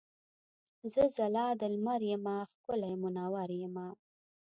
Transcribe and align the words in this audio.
زه 0.93 1.03
ځلا 1.15 1.47
د 1.59 1.61
لمر 1.73 2.01
یمه 2.11 2.35
ښکلی 2.51 2.93
مونور 3.01 3.49
یمه. 3.61 3.87